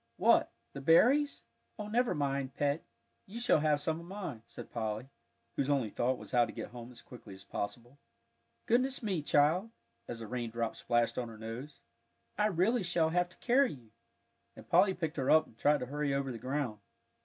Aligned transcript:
"What 0.17 0.51
the 0.73 0.81
berries? 0.81 1.43
Oh, 1.77 1.87
never 1.87 2.15
mind, 2.15 2.55
Pet, 2.55 2.83
you 3.27 3.39
shall 3.39 3.59
have 3.59 3.79
some 3.79 3.99
of 3.99 4.07
mine," 4.07 4.41
said 4.47 4.71
Polly, 4.71 5.07
whose 5.55 5.69
only 5.69 5.91
thought 5.91 6.17
was 6.17 6.31
how 6.31 6.43
to 6.43 6.51
get 6.51 6.69
home 6.69 6.91
as 6.91 7.03
quickly 7.03 7.35
as 7.35 7.43
possible. 7.43 7.99
"Goodness 8.65 9.03
me, 9.03 9.21
child!" 9.21 9.69
as 10.07 10.19
a 10.19 10.25
raindrop 10.27 10.75
splashed 10.75 11.19
on 11.19 11.29
her 11.29 11.37
nose. 11.37 11.81
"I 12.35 12.47
really 12.47 12.81
shall 12.81 13.09
have 13.09 13.29
to 13.29 13.37
carry 13.37 13.73
you," 13.73 13.91
and 14.55 14.67
Polly 14.67 14.95
picked 14.95 15.17
her 15.17 15.29
up, 15.29 15.45
and 15.45 15.55
tried 15.55 15.81
to 15.81 15.85
hurry 15.85 16.15
over 16.15 16.31
the 16.31 16.39
ground. 16.39 16.79